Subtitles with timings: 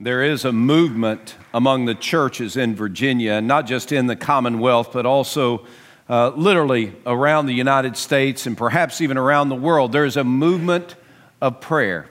[0.00, 4.92] There is a movement among the churches in Virginia, and not just in the Commonwealth,
[4.92, 5.66] but also
[6.08, 9.90] uh, literally around the United States and perhaps even around the world.
[9.90, 10.94] There's a movement
[11.42, 12.08] of prayer.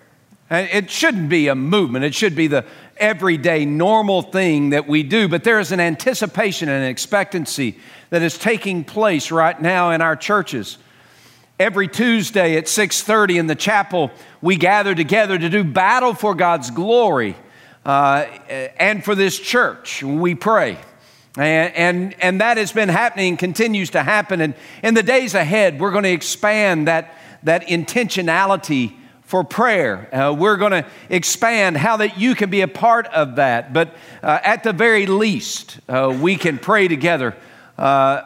[0.49, 2.65] And it shouldn't be a movement, it should be the
[2.97, 7.77] everyday normal thing that we do, but there is an anticipation and an expectancy
[8.09, 10.77] that is taking place right now in our churches.
[11.57, 14.11] Every Tuesday at 6:30 in the chapel,
[14.41, 17.37] we gather together to do battle for God's glory
[17.87, 18.27] uh,
[18.77, 20.03] and for this church.
[20.03, 20.77] We pray.
[21.37, 24.41] And, and, and, that has been happening, continues to happen.
[24.41, 30.13] And in the days ahead, we're going to expand that, that intentionality for prayer.
[30.13, 33.71] Uh, we're going to expand how that you can be a part of that.
[33.71, 37.35] But uh, at the very least, uh, we can pray together
[37.77, 38.23] uh,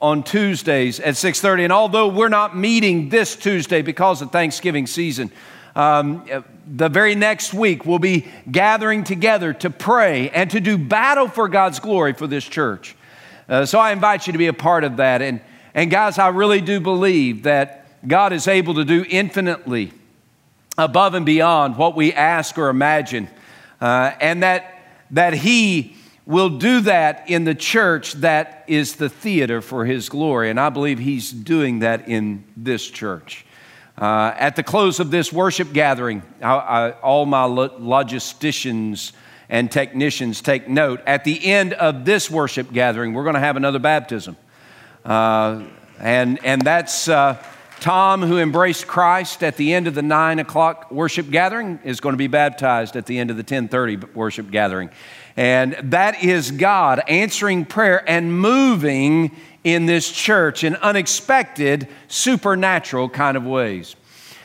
[0.00, 1.64] on Tuesdays at 6:30.
[1.64, 5.32] And although we're not meeting this Tuesday because of Thanksgiving season,
[5.74, 6.26] um,
[6.66, 11.48] the very next week, we'll be gathering together to pray and to do battle for
[11.48, 12.96] God's glory for this church.
[13.48, 15.22] Uh, so I invite you to be a part of that.
[15.22, 15.40] And,
[15.74, 19.92] and guys, I really do believe that God is able to do infinitely
[20.78, 23.28] above and beyond what we ask or imagine,
[23.80, 29.60] uh, and that, that He will do that in the church that is the theater
[29.60, 30.50] for His glory.
[30.50, 33.44] And I believe He's doing that in this church.
[34.02, 39.12] Uh, at the close of this worship gathering, I, I, all my logisticians
[39.48, 41.00] and technicians take note.
[41.06, 44.36] At the end of this worship gathering, we're going to have another baptism.
[45.04, 45.62] Uh,
[46.00, 47.40] and, and that's uh,
[47.78, 52.14] Tom, who embraced Christ at the end of the 9 o'clock worship gathering, is going
[52.14, 54.90] to be baptized at the end of the 1030 worship gathering.
[55.36, 63.36] And that is God answering prayer and moving in this church in unexpected, supernatural kind
[63.36, 63.96] of ways.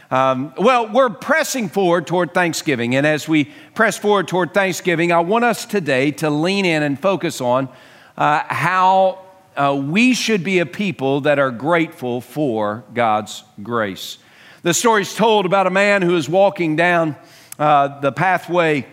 [0.09, 2.95] Um, well, we're pressing forward toward Thanksgiving.
[2.95, 6.99] And as we press forward toward Thanksgiving, I want us today to lean in and
[6.99, 7.67] focus on
[8.17, 9.19] uh, how
[9.57, 14.17] uh, we should be a people that are grateful for God's grace.
[14.63, 17.15] The story's told about a man who is walking down
[17.59, 18.85] uh, the pathway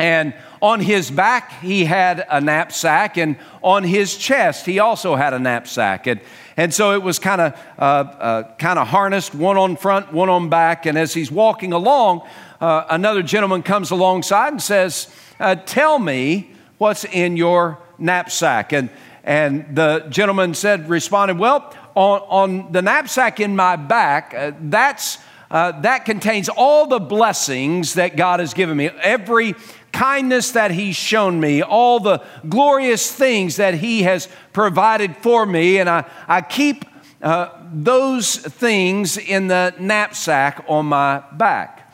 [0.00, 5.32] and on his back, he had a knapsack, and on his chest, he also had
[5.32, 6.06] a knapsack.
[6.06, 6.20] And,
[6.56, 10.28] and so it was kind of uh, uh, kind of harnessed, one on front, one
[10.28, 10.84] on back.
[10.86, 12.28] And as he's walking along,
[12.60, 18.72] uh, another gentleman comes alongside and says, uh, Tell me what's in your knapsack.
[18.72, 18.90] And,
[19.24, 25.18] and the gentleman said, responded, Well, on, on the knapsack in my back, uh, that's.
[25.50, 28.86] Uh, that contains all the blessings that God has given me.
[28.86, 29.56] Every
[29.92, 35.78] kindness that He's shown me, all the glorious things that He has provided for me,
[35.78, 36.84] and I, I keep
[37.22, 41.86] uh, those things in the knapsack on my back.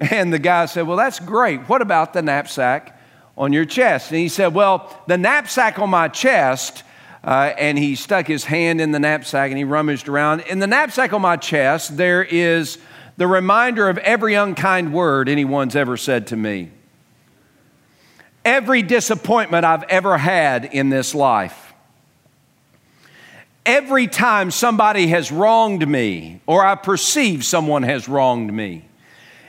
[0.10, 1.60] And the guy said, Well, that's great.
[1.68, 3.00] What about the knapsack
[3.38, 4.10] on your chest?
[4.10, 6.82] And he said, Well, the knapsack on my chest.
[7.22, 10.40] Uh, and he stuck his hand in the knapsack and he rummaged around.
[10.40, 12.76] In the knapsack on my chest, there is
[13.16, 16.70] the reminder of every unkind word anyone's ever said to me
[18.44, 21.72] every disappointment I've ever had in this life.
[23.66, 28.84] Every time somebody has wronged me or I perceive someone has wronged me.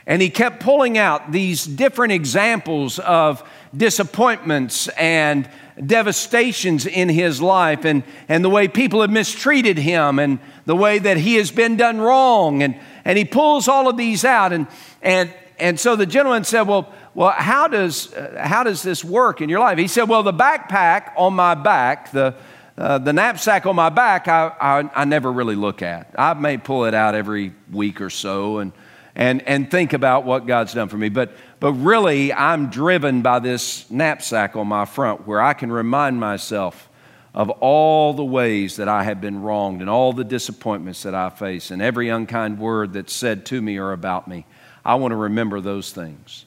[0.08, 3.44] And he kept pulling out these different examples of
[3.76, 5.50] disappointments and
[5.84, 11.00] devastations in his life and, and the way people have mistreated him and the way
[11.00, 12.64] that he has been done wrong.
[12.64, 14.54] And, and he pulls all of these out.
[14.54, 14.68] And,
[15.02, 19.40] and, and so the gentleman said, Well, well, how does, uh, how does this work
[19.40, 19.78] in your life?
[19.78, 22.36] He said, Well, the backpack on my back, the,
[22.78, 26.14] uh, the knapsack on my back, I, I, I, never really look at.
[26.18, 28.74] I may pull it out every week or so and,
[29.16, 31.08] and, and think about what God's done for me.
[31.08, 31.32] But,
[31.62, 36.90] but really, I'm driven by this knapsack on my front where I can remind myself
[37.34, 41.30] of all the ways that I have been wronged and all the disappointments that I
[41.30, 44.46] face and every unkind word that's said to me or about me.
[44.84, 46.46] I want to remember those things.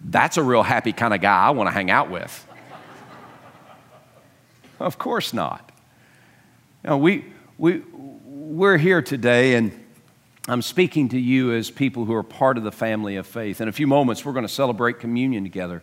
[0.00, 2.46] That's a real happy kind of guy I want to hang out with.
[4.78, 5.70] of course not.
[6.84, 7.26] Know, we,
[7.58, 7.82] we,
[8.24, 9.72] we're here today, and
[10.48, 13.60] I'm speaking to you as people who are part of the family of faith.
[13.60, 15.82] In a few moments, we're going to celebrate communion together.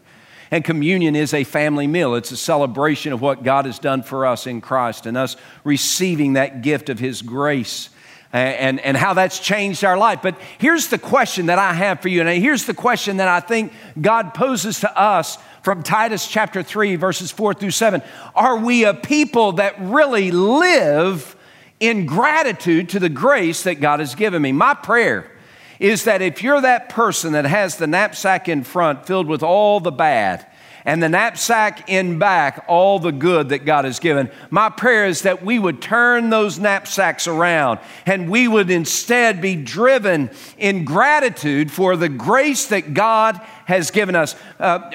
[0.49, 2.15] And communion is a family meal.
[2.15, 6.33] It's a celebration of what God has done for us in Christ and us receiving
[6.33, 7.89] that gift of His grace
[8.33, 10.21] and, and how that's changed our life.
[10.21, 13.39] But here's the question that I have for you, and here's the question that I
[13.39, 18.01] think God poses to us from Titus chapter 3, verses 4 through 7.
[18.35, 21.35] Are we a people that really live
[21.79, 24.51] in gratitude to the grace that God has given me?
[24.51, 25.31] My prayer
[25.79, 29.79] is that if you're that person that has the knapsack in front filled with all
[29.79, 30.45] the bad,
[30.87, 34.31] and the knapsack in back, all the good that God has given.
[34.49, 39.57] My prayer is that we would turn those knapsacks around and we would instead be
[39.57, 43.35] driven in gratitude for the grace that God
[43.65, 44.33] has given us.
[44.61, 44.91] Uh,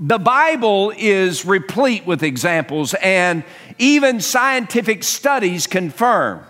[0.00, 3.44] the Bible is replete with examples, and
[3.78, 6.44] even scientific studies confirm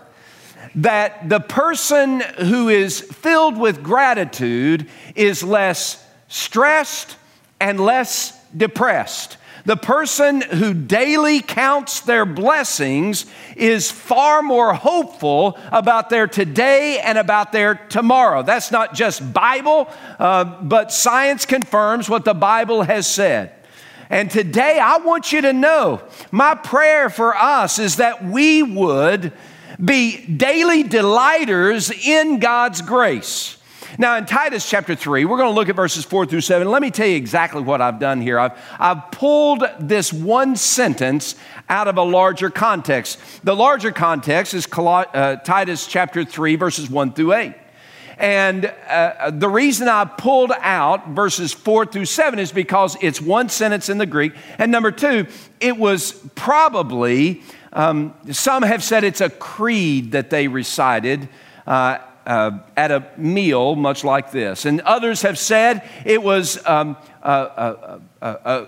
[0.73, 7.17] that the person who is filled with gratitude is less stressed
[7.59, 9.37] and less depressed.
[9.65, 13.25] The person who daily counts their blessings
[13.55, 18.41] is far more hopeful about their today and about their tomorrow.
[18.41, 19.87] That's not just Bible,
[20.17, 23.53] uh, but science confirms what the Bible has said.
[24.09, 26.01] And today, I want you to know
[26.31, 29.31] my prayer for us is that we would
[29.83, 33.57] be daily delighters in God's grace.
[33.97, 36.69] Now, in Titus chapter 3, we're going to look at verses 4 through 7.
[36.69, 38.39] Let me tell you exactly what I've done here.
[38.39, 41.35] I've, I've pulled this one sentence
[41.67, 43.19] out of a larger context.
[43.43, 47.55] The larger context is uh, Titus chapter 3, verses 1 through 8.
[48.17, 53.49] And uh, the reason I pulled out verses four through seven is because it's one
[53.49, 54.33] sentence in the Greek.
[54.59, 55.25] And number two,
[55.59, 57.41] it was probably,
[57.73, 61.29] um, some have said it's a creed that they recited.
[61.65, 64.65] Uh, uh, at a meal much like this.
[64.65, 68.67] And others have said it was um, a, a, a,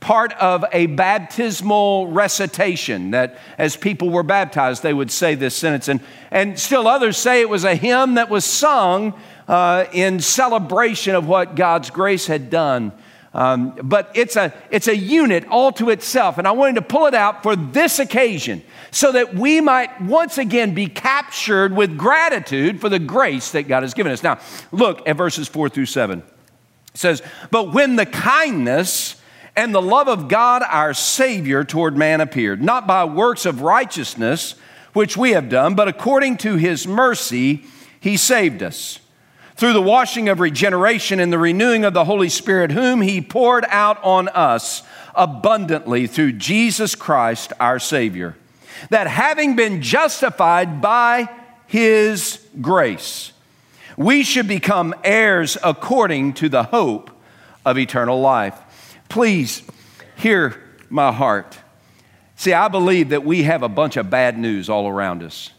[0.00, 5.88] part of a baptismal recitation that as people were baptized, they would say this sentence.
[5.88, 9.14] And, and still others say it was a hymn that was sung
[9.48, 12.92] uh, in celebration of what God's grace had done
[13.34, 16.38] um, but it's a, it's a unit all to itself.
[16.38, 20.38] And I wanted to pull it out for this occasion so that we might once
[20.38, 24.22] again be captured with gratitude for the grace that God has given us.
[24.22, 24.38] Now,
[24.72, 26.22] look at verses four through seven.
[26.94, 29.20] It says, But when the kindness
[29.54, 34.54] and the love of God our Savior toward man appeared, not by works of righteousness
[34.94, 37.64] which we have done, but according to his mercy,
[38.00, 39.00] he saved us
[39.58, 43.64] through the washing of regeneration and the renewing of the Holy Spirit, whom He poured
[43.70, 44.84] out on us
[45.16, 48.36] abundantly through Jesus Christ our Savior.
[48.90, 51.28] That having been justified by
[51.66, 53.32] His grace,
[53.96, 57.10] we should become heirs according to the hope
[57.66, 58.54] of eternal life.
[59.08, 59.62] Please
[60.14, 61.58] hear my heart.
[62.36, 65.50] See, I believe that we have a bunch of bad news all around us,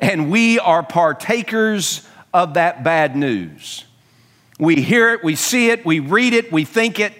[0.00, 3.84] and we are partakers of that bad news.
[4.58, 7.12] We hear it, we see it, we read it, we think it.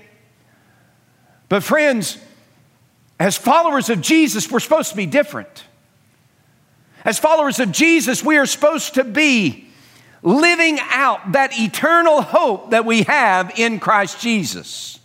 [1.49, 2.19] But, friends,
[3.19, 5.65] as followers of Jesus, we're supposed to be different.
[7.05, 9.69] As followers of Jesus, we are supposed to be
[10.23, 14.99] living out that eternal hope that we have in Christ Jesus.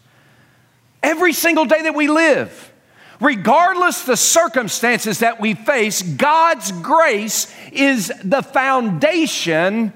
[1.04, 2.73] Every single day that we live,
[3.20, 9.94] regardless the circumstances that we face, God's grace is the foundation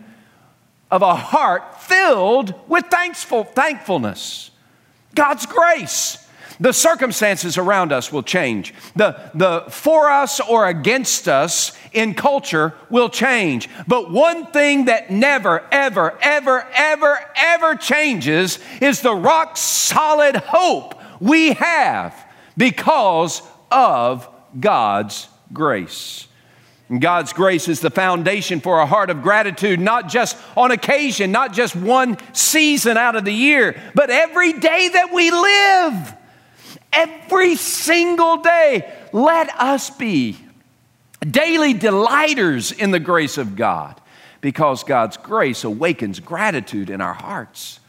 [0.90, 4.52] of a heart filled with thankful, thankfulness.
[5.16, 6.24] God's grace.
[6.60, 8.74] The circumstances around us will change.
[8.96, 13.70] The, the for us or against us in culture will change.
[13.88, 21.00] But one thing that never, ever, ever, ever, ever changes is the rock solid hope
[21.20, 22.27] we have
[22.58, 24.28] because of
[24.60, 26.28] God's grace.
[26.90, 31.32] And God's grace is the foundation for a heart of gratitude, not just on occasion,
[31.32, 36.14] not just one season out of the year, but every day that we live.
[36.94, 40.38] Every single day, let us be
[41.20, 44.00] daily delighters in the grace of God
[44.40, 47.82] because God's grace awakens gratitude in our hearts.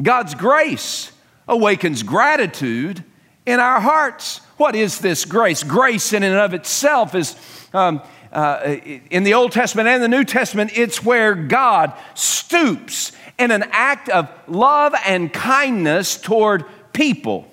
[0.00, 1.12] God's grace
[1.46, 3.04] awakens gratitude
[3.50, 4.38] in our hearts.
[4.56, 5.62] What is this grace?
[5.62, 7.36] Grace, in and of itself, is
[7.72, 8.02] um,
[8.32, 8.76] uh,
[9.10, 14.08] in the Old Testament and the New Testament, it's where God stoops in an act
[14.08, 17.50] of love and kindness toward people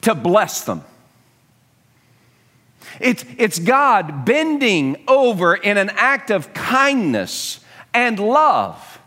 [0.00, 0.84] to bless them.
[3.00, 7.60] It's, it's God bending over in an act of kindness
[7.94, 8.98] and love,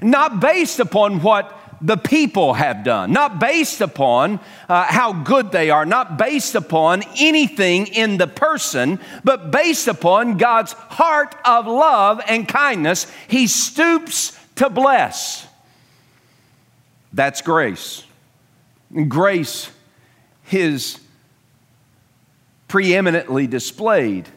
[0.00, 5.70] not based upon what the people have done, not based upon uh, how good they
[5.70, 12.20] are, not based upon anything in the person, but based upon God's heart of love
[12.26, 13.06] and kindness.
[13.28, 15.46] He stoops to bless.
[17.12, 18.04] That's grace.
[19.08, 19.70] grace
[20.50, 21.00] is
[22.68, 24.28] preeminently displayed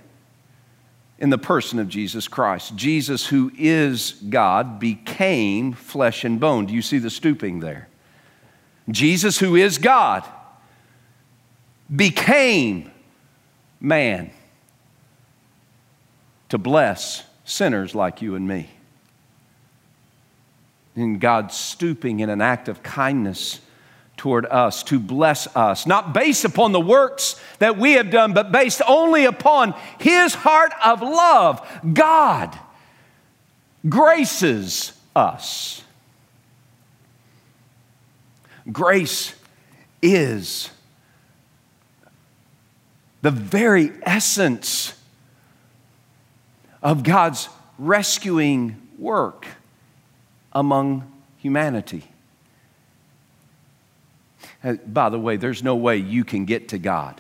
[1.19, 2.75] in the person of Jesus Christ.
[2.75, 6.65] Jesus, who is God, became flesh and bone.
[6.65, 7.87] Do you see the stooping there?
[8.89, 10.27] Jesus, who is God,
[11.93, 12.91] became
[13.79, 14.31] man
[16.49, 18.69] to bless sinners like you and me.
[20.95, 23.59] And God stooping in an act of kindness
[24.23, 28.53] toward us to bless us, not based upon the works that we have done, but
[28.53, 31.59] based only upon His heart of love.
[31.93, 32.57] God
[33.89, 35.83] graces us.
[38.71, 39.35] Grace
[40.01, 40.69] is
[43.23, 44.93] the very essence
[46.81, 49.47] of God's rescuing work
[50.53, 52.12] among humanity.
[54.63, 57.19] By the way, there's no way you can get to God.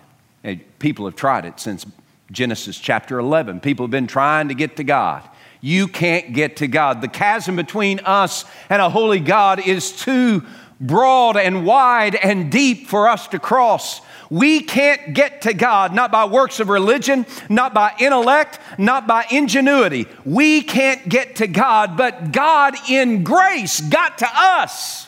[0.79, 1.85] People have tried it since
[2.31, 3.59] Genesis chapter 11.
[3.59, 5.23] People have been trying to get to God.
[5.61, 7.01] You can't get to God.
[7.01, 10.43] The chasm between us and a holy God is too
[10.81, 14.01] broad and wide and deep for us to cross.
[14.29, 19.25] We can't get to God not by works of religion, not by intellect, not by
[19.29, 20.07] ingenuity.
[20.25, 25.07] We can't get to God, but God in grace got to us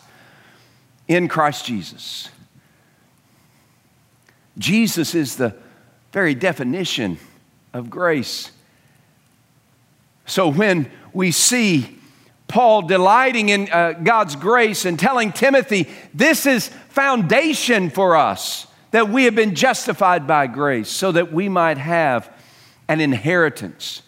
[1.07, 2.29] in Christ Jesus.
[4.57, 5.55] Jesus is the
[6.12, 7.17] very definition
[7.74, 8.51] of grace.
[10.25, 12.00] So when we see
[12.47, 19.09] Paul delighting in uh, God's grace and telling Timothy, this is foundation for us that
[19.09, 22.31] we have been justified by grace so that we might have
[22.88, 24.01] an inheritance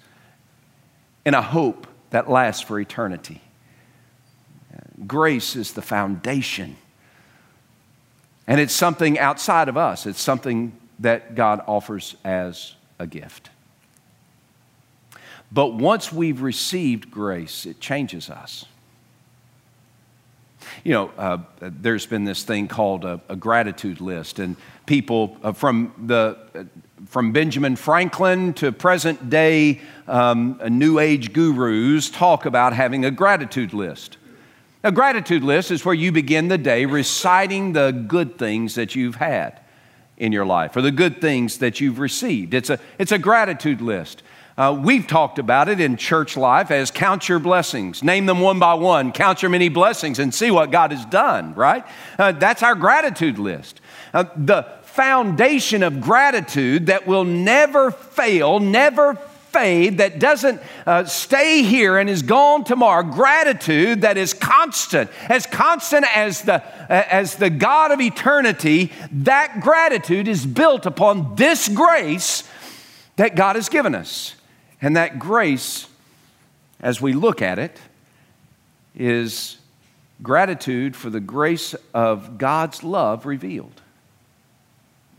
[1.26, 3.42] and a hope that lasts for eternity.
[5.06, 6.78] Grace is the foundation.
[8.48, 13.50] And it's something outside of us, it's something that God offers as a gift.
[15.52, 18.66] But once we've received grace, it changes us.
[20.84, 25.54] You know, uh, there's been this thing called a, a gratitude list, and people uh,
[25.54, 26.64] from the uh,
[27.06, 33.72] from Benjamin Franklin to present day um, New Age gurus talk about having a gratitude
[33.72, 34.18] list.
[34.84, 39.16] A gratitude list is where you begin the day reciting the good things that you've
[39.16, 39.60] had
[40.18, 42.54] in your life or the good things that you've received.
[42.54, 44.24] It's a, it's a gratitude list.
[44.58, 48.04] Uh, we've talked about it in church life as count your blessings.
[48.04, 51.54] Name them one by one, count your many blessings, and see what God has done,
[51.54, 51.86] right?
[52.18, 53.82] Uh, that's our gratitude list.
[54.14, 59.20] Uh, the foundation of gratitude that will never fail, never
[59.58, 63.02] fade, that doesn't uh, stay here and is gone tomorrow.
[63.04, 68.92] Gratitude that is constant, as constant as the, uh, as the God of eternity.
[69.12, 72.48] That gratitude is built upon this grace
[73.16, 74.36] that God has given us.
[74.80, 75.88] And that grace,
[76.80, 77.80] as we look at it,
[78.96, 79.58] is
[80.22, 83.82] gratitude for the grace of God's love revealed.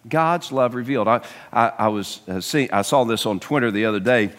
[0.07, 1.09] God's love revealed.
[1.09, 4.25] I, I, I was uh, see, I saw this on Twitter the other day.
[4.25, 4.35] It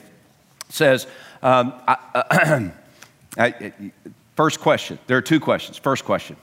[0.70, 1.08] says,
[1.42, 2.74] um, I,
[3.38, 3.74] I,
[4.36, 5.00] first question.
[5.08, 5.78] There are two questions.
[5.78, 6.36] First question: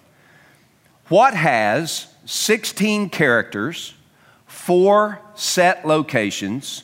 [1.08, 3.94] What has 16 characters,
[4.46, 6.82] four set locations,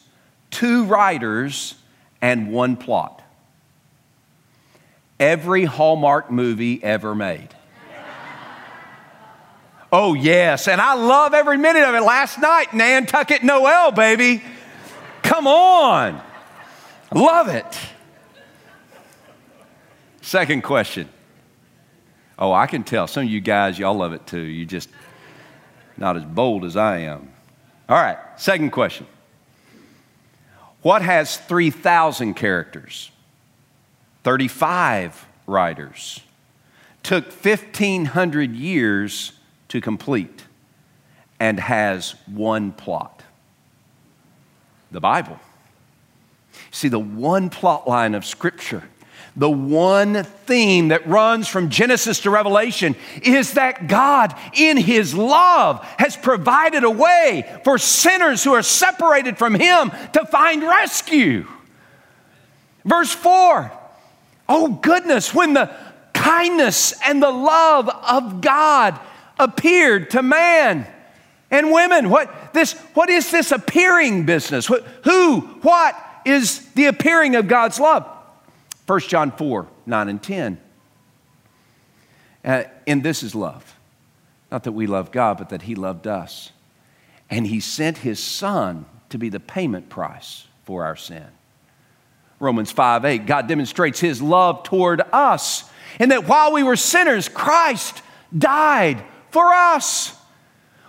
[0.51, 1.75] two writers,
[2.21, 3.21] and one plot.
[5.19, 7.49] Every Hallmark movie ever made.
[9.93, 10.69] Oh, yes.
[10.69, 12.01] And I love every minute of it.
[12.01, 14.43] Last night, Nantucket Noel, baby.
[15.23, 16.21] Come on.
[17.15, 17.79] Love it.
[20.23, 21.11] Second question.
[22.39, 23.07] Oh, I can tell.
[23.07, 24.41] Some of you guys, y'all love it too.
[24.41, 24.89] You just
[25.99, 27.29] not as bold as I am.
[27.89, 29.07] All right, second question.
[30.81, 33.11] What has 3,000 characters?
[34.25, 36.21] 35 writers.
[37.03, 39.33] Took 1,500 years
[39.73, 40.45] to complete
[41.41, 43.23] and has one plot
[44.91, 45.41] the Bible.
[46.71, 48.85] See, the one plot line of Scripture
[49.35, 55.83] the one theme that runs from Genesis to Revelation is that God, in His love,
[55.99, 61.47] has provided a way for sinners who are separated from Him to find rescue.
[62.85, 63.73] Verse 4
[64.51, 65.75] Oh, goodness, when the
[66.13, 69.01] kindness and the love of God
[69.43, 70.87] appeared to man
[71.51, 72.11] and women.
[72.11, 74.67] What, this, what is this appearing business?
[75.05, 75.95] Who, what
[76.25, 78.07] is the appearing of God's love?
[78.87, 80.59] 1 John 4 9 and 10.
[82.45, 83.77] Uh, and this is love.
[84.51, 86.51] Not that we love God, but that He loved us.
[87.31, 91.27] And He sent His Son to be the payment price for our sin.
[92.43, 93.27] Romans 5 8.
[93.27, 95.65] God demonstrates his love toward us,
[96.01, 98.03] and that while we were sinners, Christ
[98.37, 100.17] died for us.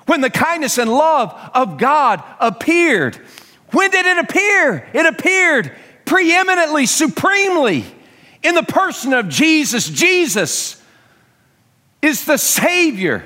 [0.05, 3.15] When the kindness and love of God appeared,
[3.71, 4.87] when did it appear?
[4.93, 5.71] It appeared
[6.05, 7.85] preeminently, supremely
[8.43, 9.89] in the person of Jesus.
[9.89, 10.81] Jesus
[12.01, 13.23] is the Savior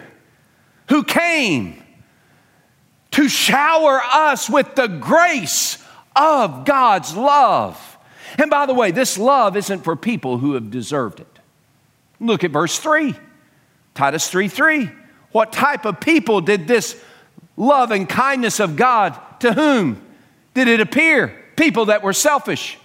[0.89, 1.83] who came
[3.11, 5.83] to shower us with the grace
[6.15, 7.97] of God's love.
[8.37, 11.39] And by the way, this love isn't for people who have deserved it.
[12.19, 13.15] Look at verse 3,
[13.95, 14.91] Titus 3 3.
[15.31, 17.01] What type of people did this
[17.55, 20.01] love and kindness of God to whom
[20.53, 21.43] did it appear?
[21.55, 22.77] People that were selfish,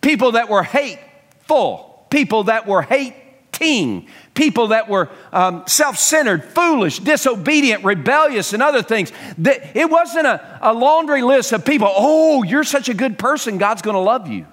[0.00, 6.98] people that were hateful, people that were hating, people that were um, self centered, foolish,
[6.98, 9.12] disobedient, rebellious, and other things.
[9.38, 13.82] It wasn't a, a laundry list of people, oh, you're such a good person, God's
[13.82, 14.46] going to love you.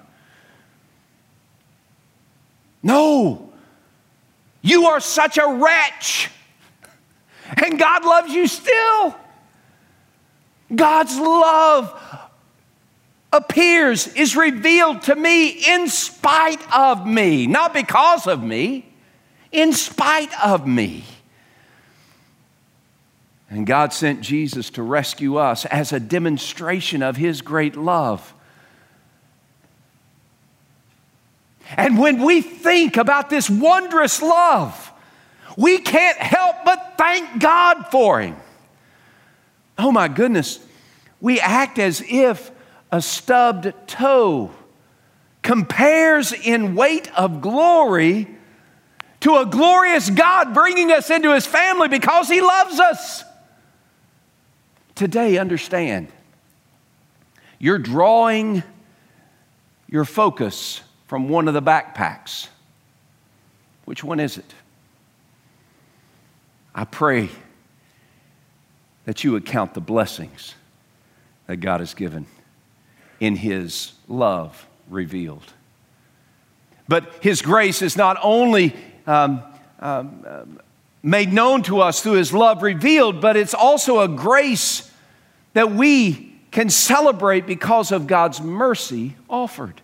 [2.82, 3.52] No,
[4.60, 6.30] you are such a wretch,
[7.56, 9.16] and God loves you still.
[10.74, 11.98] God's love
[13.32, 18.86] appears, is revealed to me in spite of me, not because of me
[19.52, 21.04] in spite of me.
[23.50, 28.32] And God sent Jesus to rescue us as a demonstration of His great love.
[31.76, 34.91] And when we think about this wondrous love,
[35.56, 38.36] we can't help but thank God for Him.
[39.78, 40.58] Oh my goodness,
[41.20, 42.50] we act as if
[42.90, 44.50] a stubbed toe
[45.42, 48.28] compares in weight of glory
[49.20, 53.24] to a glorious God bringing us into his family because he loves us.
[54.94, 56.08] Today, understand,
[57.58, 58.62] you're drawing
[59.88, 62.48] your focus from one of the backpacks.
[63.84, 64.54] Which one is it?
[66.74, 67.28] I pray
[69.04, 70.54] that you would count the blessings
[71.46, 72.26] that God has given
[73.20, 75.52] in His love revealed.
[76.88, 78.74] But His grace is not only
[79.06, 79.42] um,
[79.80, 80.60] um, um,
[81.02, 84.90] made known to us through his love revealed, but it's also a grace
[85.54, 89.80] that we can celebrate because of God's mercy offered.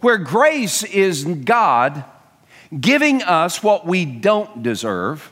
[0.00, 2.04] Where grace is God
[2.80, 5.30] giving us what we don't deserve,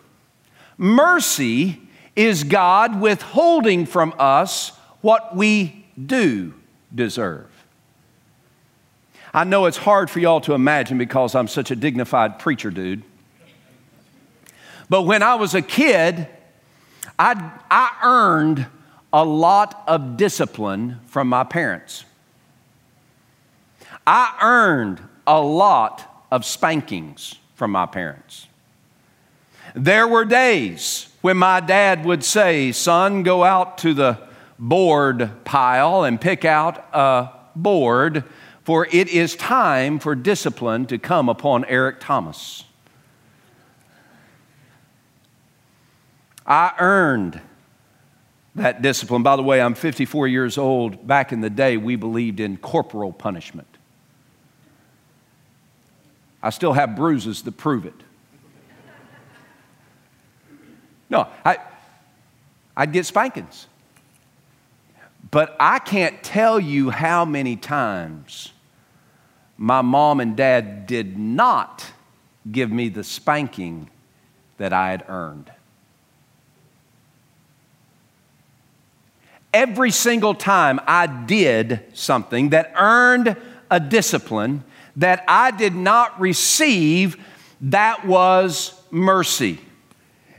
[0.80, 1.78] mercy
[2.16, 4.70] is God withholding from us
[5.02, 6.54] what we do
[6.92, 7.46] deserve.
[9.32, 13.02] I know it's hard for y'all to imagine because I'm such a dignified preacher dude.
[14.88, 16.26] But when I was a kid,
[17.18, 18.66] I, I earned
[19.12, 22.04] a lot of discipline from my parents.
[24.06, 28.46] I earned a lot of spankings from my parents.
[29.74, 34.18] There were days when my dad would say, Son, go out to the
[34.58, 38.24] board pile and pick out a board
[38.70, 42.64] for it is time for discipline to come upon Eric Thomas.
[46.46, 47.40] I earned
[48.54, 49.22] that discipline.
[49.22, 51.06] By the way, I'm 54 years old.
[51.06, 53.66] Back in the day, we believed in corporal punishment.
[56.42, 57.94] I still have bruises that prove it.
[61.10, 61.58] No, I,
[62.76, 63.66] I'd get spankings.
[65.30, 68.52] But I can't tell you how many times
[69.58, 71.92] my mom and dad did not
[72.50, 73.90] give me the spanking
[74.56, 75.52] that I had earned.
[79.52, 83.36] Every single time I did something that earned
[83.70, 84.64] a discipline
[84.96, 87.16] that I did not receive,
[87.60, 89.58] that was mercy.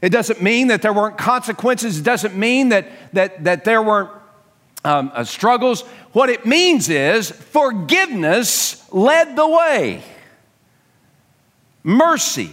[0.01, 1.99] It doesn't mean that there weren't consequences.
[1.99, 4.09] It doesn't mean that, that, that there weren't
[4.83, 5.81] um, uh, struggles.
[6.11, 10.01] What it means is forgiveness led the way,
[11.83, 12.51] mercy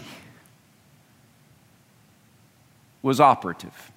[3.02, 3.92] was operative.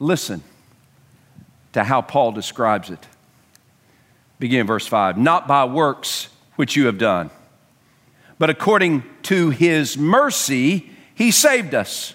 [0.00, 0.42] Listen
[1.72, 3.06] to how Paul describes it.
[4.38, 7.30] Begin verse 5 Not by works which you have done,
[8.38, 12.14] but according to his mercy, he saved us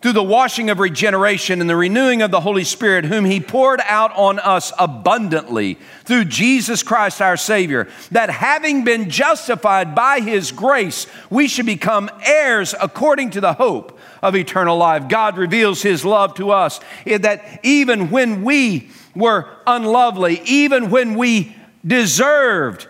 [0.00, 3.80] through the washing of regeneration and the renewing of the Holy Spirit, whom He poured
[3.84, 10.52] out on us abundantly through Jesus Christ our Savior, that having been justified by His
[10.52, 15.08] grace, we should become heirs according to the hope of eternal life.
[15.08, 21.16] God reveals His love to us eh, that even when we were unlovely, even when
[21.16, 22.86] we deserved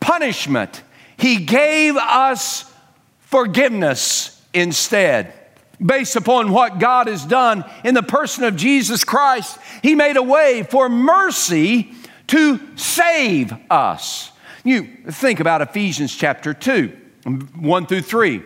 [0.00, 0.82] punishment,
[1.20, 2.64] He gave us
[3.20, 5.34] forgiveness instead.
[5.84, 10.22] Based upon what God has done in the person of Jesus Christ, He made a
[10.22, 11.92] way for mercy
[12.28, 14.30] to save us.
[14.64, 16.96] You think about Ephesians chapter 2,
[17.58, 18.42] 1 through 3.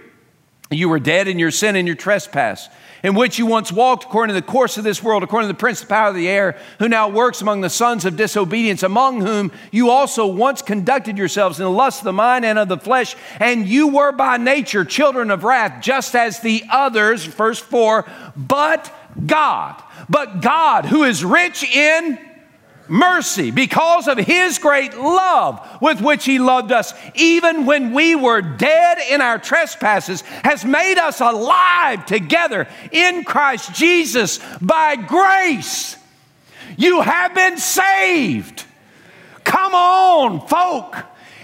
[0.71, 2.69] You were dead in your sin and your trespass
[3.05, 5.59] in which you once walked according to the course of this world, according to the
[5.59, 8.83] prince of the power of the air, who now works among the sons of disobedience,
[8.83, 12.67] among whom you also once conducted yourselves in the lust of the mind and of
[12.67, 17.59] the flesh, and you were by nature children of wrath, just as the others, verse
[17.59, 18.91] 4, but
[19.27, 22.19] God, but God, who is rich in
[22.89, 28.41] mercy because of his great love with which he loved us, even when we were
[28.41, 35.97] dead in our trespasses, has made us alive together in Christ Jesus by grace.
[36.77, 38.65] You have been saved.
[39.45, 40.97] Come on, folk.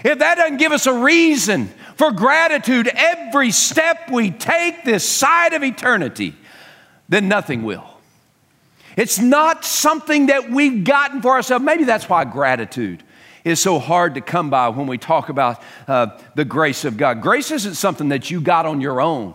[0.03, 5.53] If that doesn't give us a reason for gratitude every step we take this side
[5.53, 6.35] of eternity,
[7.07, 7.90] then nothing will.
[8.97, 11.63] It's not something that we've gotten for ourselves.
[11.63, 13.03] Maybe that's why gratitude
[13.43, 17.21] is so hard to come by when we talk about uh, the grace of God.
[17.21, 19.33] Grace isn't something that you got on your own.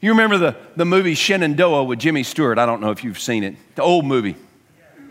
[0.00, 2.58] You remember the, the movie Shenandoah with Jimmy Stewart?
[2.58, 4.36] I don't know if you've seen it, the old movie.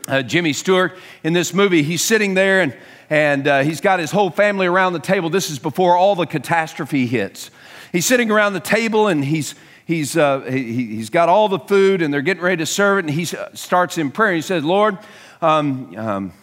[0.07, 2.77] Uh, Jimmy Stewart, in this movie, he's sitting there and,
[3.09, 5.29] and uh, he's got his whole family around the table.
[5.29, 7.51] This is before all the catastrophe hits.
[7.91, 9.55] He's sitting around the table and he's,
[9.87, 13.05] he's, uh, he, has got all the food and they're getting ready to serve it.
[13.05, 14.35] And he starts in prayer.
[14.35, 14.99] He says, Lord,
[15.41, 16.33] um, um,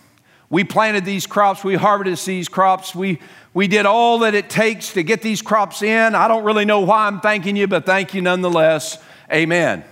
[0.49, 3.21] we planted these crops, we harvested these crops, we,
[3.53, 6.15] we did all that it takes to get these crops in.
[6.15, 8.99] I don't really know why I'm thanking you, but thank you nonetheless.
[9.33, 9.85] Amen.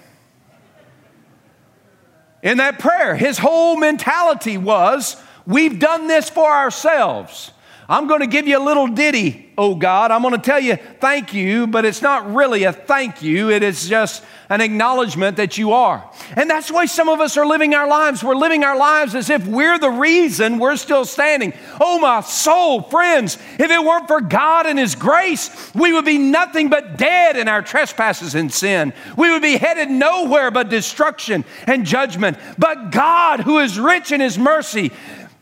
[2.43, 7.51] In that prayer, his whole mentality was, We've done this for ourselves.
[7.93, 10.11] I'm going to give you a little ditty, oh God.
[10.11, 13.51] I'm going to tell you thank you, but it's not really a thank you.
[13.51, 16.11] It is just an acknowledgement that you are.
[16.35, 18.25] And that's why some of us are living our lives.
[18.25, 21.53] We're living our lives as if we're the reason we're still standing.
[21.83, 26.17] Oh, my soul, friends, if it weren't for God and His grace, we would be
[26.17, 28.95] nothing but dead in our trespasses and sin.
[29.19, 32.39] We would be headed nowhere but destruction and judgment.
[32.57, 34.93] But God, who is rich in His mercy,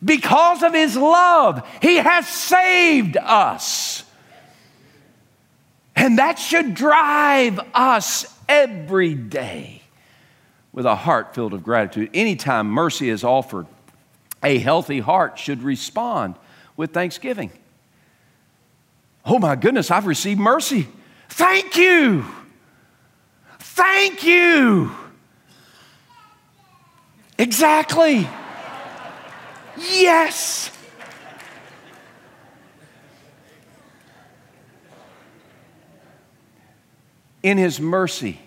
[0.03, 4.05] because of his love, he has saved us.
[5.95, 9.83] And that should drive us every day
[10.73, 12.11] with a heart filled of gratitude.
[12.15, 13.67] Anytime mercy is offered,
[14.43, 16.37] a healthy heart should respond
[16.77, 17.51] with thanksgiving.
[19.27, 20.89] Oh my goodness, I've received mercy.
[21.29, 22.25] Thank you.
[23.59, 24.93] Thank you.
[27.39, 28.27] Exactly.
[29.81, 30.71] Yes!
[37.43, 38.40] In His mercy,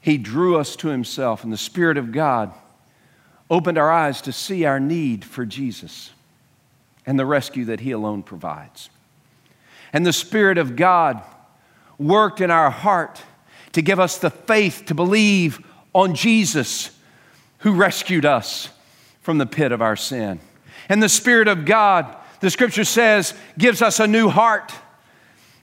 [0.00, 2.52] He drew us to Himself, and the Spirit of God
[3.50, 6.10] opened our eyes to see our need for Jesus
[7.06, 8.90] and the rescue that He alone provides.
[9.92, 11.22] And the Spirit of God
[11.98, 13.22] worked in our heart
[13.72, 16.90] to give us the faith to believe on Jesus
[17.58, 18.68] who rescued us
[19.24, 20.38] from the pit of our sin.
[20.90, 24.70] And the Spirit of God, the scripture says, gives us a new heart,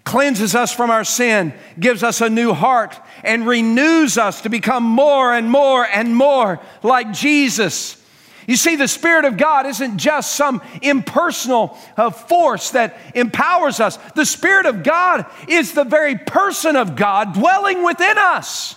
[0.03, 4.81] cleanses us from our sin, gives us a new heart, and renews us to become
[4.81, 8.03] more and more and more like Jesus.
[8.47, 13.97] You see, the Spirit of God isn't just some impersonal uh, force that empowers us.
[14.15, 18.75] The Spirit of God is the very person of God dwelling within us.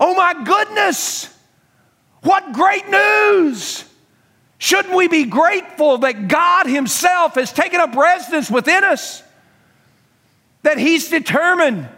[0.00, 1.37] Oh my goodness!
[2.22, 3.84] What great news!
[4.58, 9.22] Shouldn't we be grateful that God Himself has taken up residence within us?
[10.62, 11.88] That He's determined,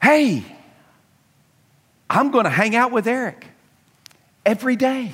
[0.00, 0.44] hey,
[2.08, 3.46] I'm going to hang out with Eric
[4.44, 5.12] every day.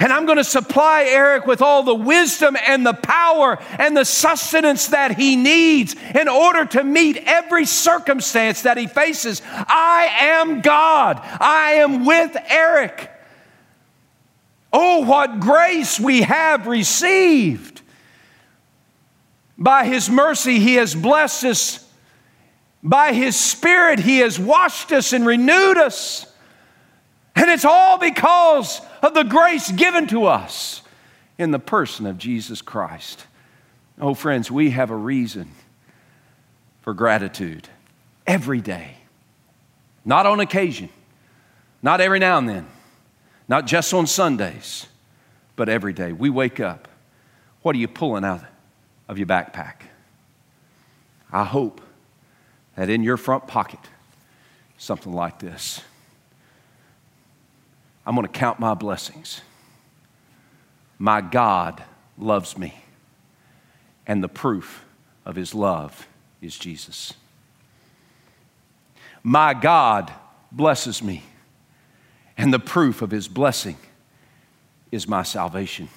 [0.00, 4.04] And I'm going to supply Eric with all the wisdom and the power and the
[4.04, 9.40] sustenance that he needs in order to meet every circumstance that he faces.
[9.44, 11.20] I am God.
[11.22, 13.10] I am with Eric.
[14.72, 17.82] Oh, what grace we have received.
[19.56, 21.92] By his mercy, he has blessed us.
[22.82, 26.26] By his spirit, he has washed us and renewed us.
[27.36, 30.82] And it's all because of the grace given to us
[31.36, 33.26] in the person of Jesus Christ.
[34.00, 35.50] Oh, friends, we have a reason
[36.82, 37.68] for gratitude
[38.26, 38.96] every day,
[40.04, 40.88] not on occasion,
[41.84, 42.66] Not every now and then,
[43.46, 44.86] not just on Sundays,
[45.54, 46.12] but every day.
[46.12, 46.88] We wake up.
[47.60, 48.40] What are you pulling out
[49.06, 49.74] of your backpack?
[51.30, 51.82] I hope
[52.74, 53.80] that in your front pocket,
[54.78, 55.82] something like this.
[58.06, 59.40] I'm going to count my blessings.
[60.98, 61.82] My God
[62.18, 62.74] loves me,
[64.06, 64.84] and the proof
[65.24, 66.06] of his love
[66.40, 67.14] is Jesus.
[69.22, 70.12] My God
[70.52, 71.24] blesses me,
[72.36, 73.76] and the proof of his blessing
[74.92, 75.88] is my salvation.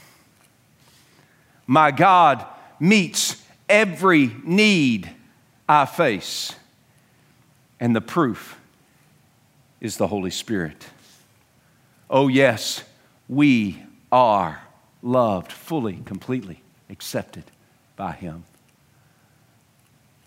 [1.67, 2.45] My God
[2.79, 5.09] meets every need
[5.67, 6.55] I face,
[7.79, 8.57] and the proof
[9.81, 10.87] is the Holy Spirit.
[12.09, 12.83] Oh, yes,
[13.27, 14.61] we are
[15.01, 17.43] loved fully, completely, accepted
[17.95, 18.45] by Him.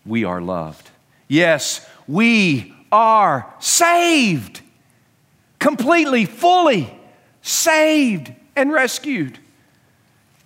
[0.04, 0.90] We are loved.
[1.28, 4.62] Yes, we are saved,
[5.58, 6.92] completely, fully
[7.42, 9.38] saved and rescued.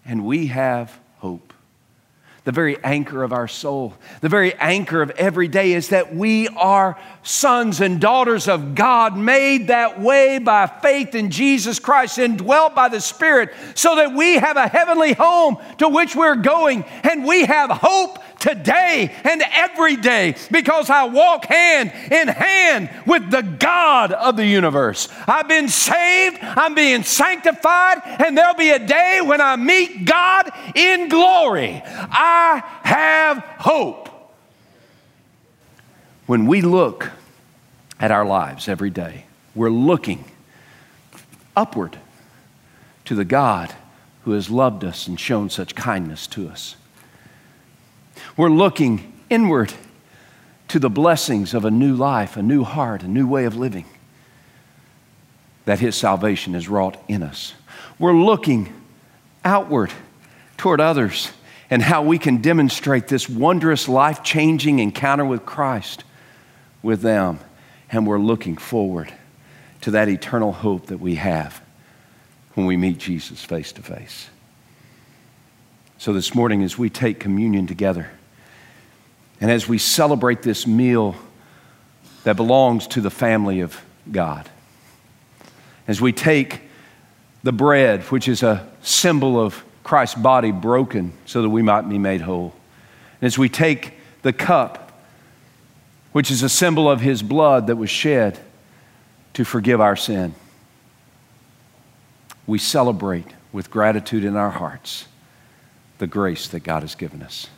[0.05, 1.54] And we have hope
[2.45, 6.47] the very anchor of our soul, the very anchor of every day is that we
[6.49, 12.75] are sons and daughters of God, made that way by faith in Jesus Christ, indwelt
[12.75, 17.25] by the Spirit, so that we have a heavenly home to which we're going, and
[17.25, 23.41] we have hope today and every day because I walk hand in hand with the
[23.41, 25.09] God of the universe.
[25.27, 30.53] I've been saved, I'm being sanctified, and there'll be a day when I meet God
[30.75, 31.83] in glory.
[31.87, 34.11] I have hope.
[36.27, 37.11] When we look
[37.99, 40.27] at our lives every day, we're looking
[41.57, 41.99] upward
[43.07, 43.75] to the God
[44.25, 46.77] who has loved us and shown such kindness to us.
[48.37, 49.73] We're looking inward
[50.69, 53.85] to the blessings of a new life, a new heart, a new way of living
[55.65, 57.55] that His salvation has wrought in us.
[57.99, 58.73] We're looking
[59.45, 59.93] outward
[60.57, 61.31] toward others
[61.71, 66.05] and how we can demonstrate this wondrous, life changing encounter with Christ
[66.83, 67.41] with them.
[67.91, 69.13] And we're looking forward
[69.83, 71.63] to that eternal hope that we have
[72.55, 74.29] when we meet Jesus face to face.
[75.99, 78.11] So, this morning, as we take communion together,
[79.41, 81.17] and as we celebrate this meal
[82.25, 84.49] that belongs to the family of God,
[85.87, 86.63] as we take
[87.43, 91.99] the bread, which is a symbol of Christ's body broken so that we might be
[91.99, 92.55] made whole,
[93.21, 94.93] and as we take the cup,
[96.13, 98.39] which is a symbol of his blood that was shed
[99.35, 100.35] to forgive our sin,
[102.47, 105.07] we celebrate with gratitude in our hearts
[105.99, 107.49] the grace that God has given us.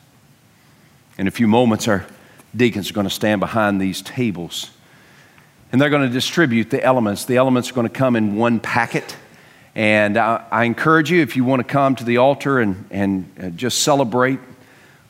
[1.19, 2.07] In a few moments, our
[2.55, 4.71] deacons are going to stand behind these tables
[5.73, 7.25] and they're going to distribute the elements.
[7.25, 9.17] The elements are going to come in one packet.
[9.75, 13.31] And I, I encourage you, if you want to come to the altar and, and
[13.39, 14.39] uh, just celebrate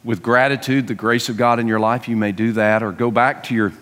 [0.02, 3.10] with gratitude the grace of God in your life, you may do that, or go
[3.10, 3.72] back to your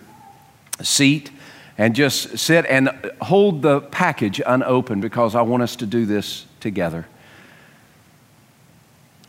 [0.82, 1.30] seat
[1.78, 2.88] and just sit and
[3.22, 7.06] hold the package unopened because I want us to do this together.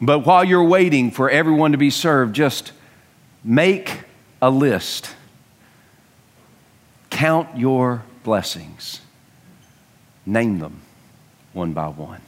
[0.01, 2.73] But while you're waiting for everyone to be served, just
[3.47, 3.99] Make
[4.41, 5.15] a list.
[7.11, 9.01] Count your blessings.
[10.25, 10.81] Name them
[11.53, 12.21] one by one.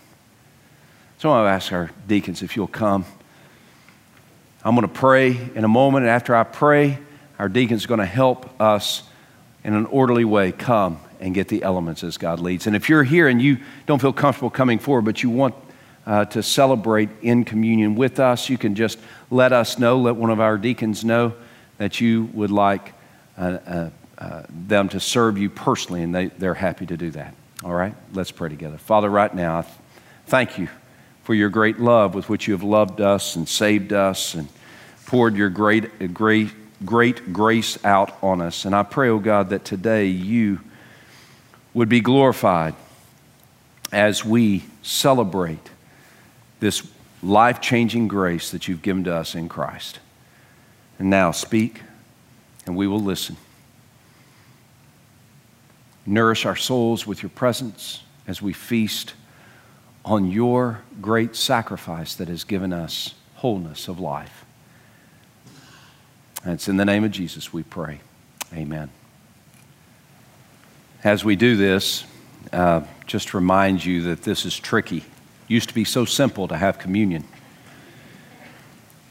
[1.18, 3.04] So I'm ask our deacons if you'll come.
[4.64, 7.00] I'm going to pray in a moment, and after I pray,
[7.40, 9.02] our deacons going to help us
[9.64, 12.68] in an orderly way come and get the elements as God leads.
[12.68, 15.56] And if you're here and you don't feel comfortable coming forward, but you want
[16.08, 18.98] uh, to celebrate in communion with us, you can just
[19.30, 21.34] let us know, let one of our deacons know
[21.78, 22.94] that you would like
[23.38, 27.36] uh, uh, uh, them to serve you personally, and they, they're happy to do that.
[27.62, 27.94] All right?
[28.14, 28.78] Let's pray together.
[28.78, 29.66] Father, right now,
[30.28, 30.70] thank you
[31.24, 34.48] for your great love with which you have loved us and saved us and
[35.08, 36.50] poured your great, great,
[36.86, 38.64] great grace out on us.
[38.64, 40.62] And I pray, oh God, that today you
[41.74, 42.76] would be glorified
[43.92, 45.70] as we celebrate
[46.60, 46.88] this
[47.24, 50.00] life changing grace that you've given to us in Christ.
[51.00, 51.82] And now speak,
[52.66, 53.38] and we will listen.
[56.06, 59.14] Nourish our souls with your presence as we feast
[60.06, 64.46] on your great sacrifice that has given us wholeness of life.
[66.44, 68.00] And it's in the name of Jesus we pray.
[68.54, 68.90] Amen.
[71.04, 72.06] As we do this,
[72.54, 75.04] uh, just remind you that this is tricky
[75.48, 77.24] used to be so simple to have communion.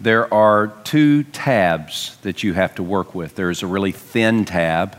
[0.00, 4.98] There are two tabs that you have to work with there's a really thin tab,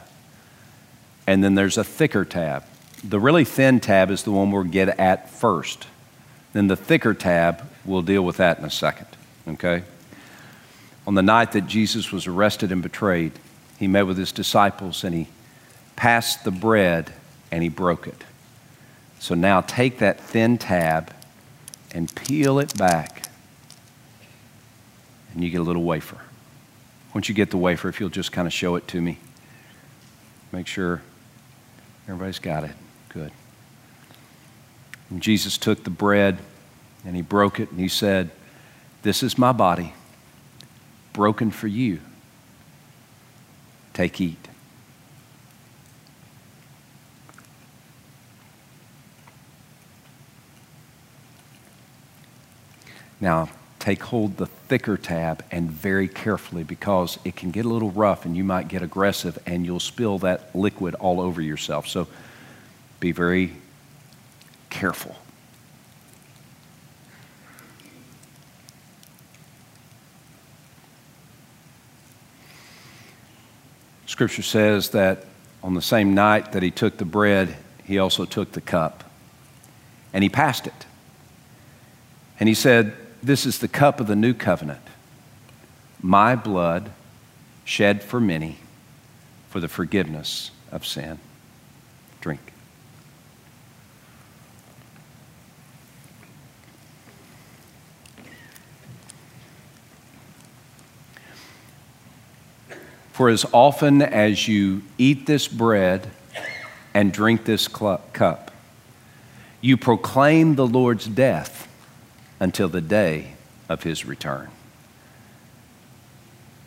[1.28, 2.64] and then there's a thicker tab.
[3.04, 5.86] the really thin tab is the one we'll get at first.
[6.54, 9.08] Then the thicker tab, we'll deal with that in a second,
[9.48, 9.84] okay?
[11.06, 13.34] On the night that Jesus was arrested and betrayed,
[13.78, 15.28] he met with his disciples and he
[15.96, 17.14] passed the bread
[17.52, 18.24] and he broke it.
[19.20, 21.14] So now take that thin tab
[21.98, 23.28] and peel it back,
[25.34, 26.22] and you get a little wafer.
[27.16, 29.18] Once you get the wafer, if you'll just kind of show it to me,
[30.52, 31.02] make sure
[32.08, 32.76] everybody's got it.
[33.10, 33.32] Good.
[35.10, 36.38] And Jesus took the bread
[37.04, 38.30] and he broke it and he said,
[39.02, 39.96] This is my body,
[41.14, 42.00] broken for you.
[43.94, 44.47] Take, eat.
[53.20, 53.50] Now,
[53.80, 58.26] take hold the thicker tab and very carefully because it can get a little rough
[58.26, 61.88] and you might get aggressive and you'll spill that liquid all over yourself.
[61.88, 62.08] So
[63.00, 63.54] be very
[64.70, 65.16] careful.
[74.06, 75.26] Scripture says that
[75.62, 79.04] on the same night that he took the bread, he also took the cup
[80.12, 80.86] and he passed it.
[82.40, 84.82] And he said, This is the cup of the new covenant,
[86.02, 86.92] my blood
[87.66, 88.58] shed for many
[89.50, 91.20] for the forgiveness of sin.
[92.22, 92.54] Drink.
[103.12, 106.12] For as often as you eat this bread
[106.94, 108.52] and drink this cup,
[109.60, 111.68] you proclaim the Lord's death
[112.40, 113.34] until the day
[113.70, 114.50] of his return.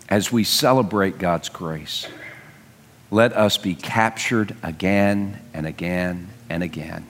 [0.08, 2.06] As we celebrate God's grace,
[3.10, 7.06] let us be captured again and again and again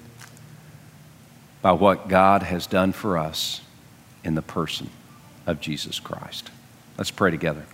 [1.63, 3.61] by what God has done for us
[4.25, 4.91] in the person
[5.47, 6.51] of Jesus Christ.
[6.97, 7.65] Let's pray together.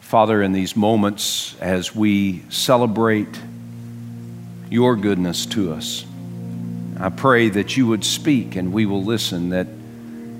[0.00, 3.40] Father, in these moments as we celebrate
[4.70, 6.06] your goodness to us,
[6.98, 9.66] I pray that you would speak and we will listen, that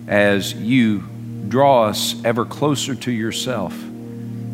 [0.09, 1.01] as you
[1.49, 3.75] draw us ever closer to yourself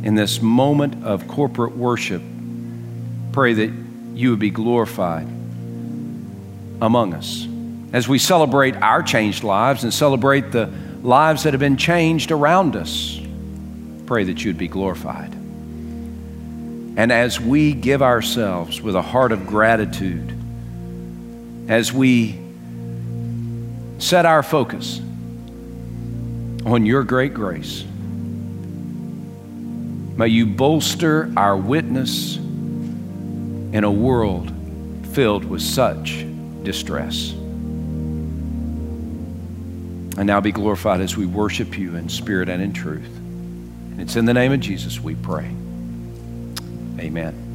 [0.02, 2.22] in this moment of corporate worship,
[3.32, 3.72] pray that
[4.14, 5.26] you would be glorified
[6.80, 7.46] among us.
[7.92, 10.70] As we celebrate our changed lives and celebrate the
[11.02, 13.20] lives that have been changed around us,
[14.06, 15.32] pray that you'd be glorified.
[16.94, 20.36] And as we give ourselves with a heart of gratitude,
[21.68, 22.38] as we
[23.98, 25.00] set our focus
[26.64, 27.84] on your great grace,
[30.16, 34.52] may you bolster our witness in a world
[35.12, 36.26] filled with such
[36.62, 37.32] distress.
[40.18, 43.16] And now be glorified as we worship you in spirit and in truth.
[43.16, 45.54] And it's in the name of Jesus we pray.
[46.98, 47.51] Amen.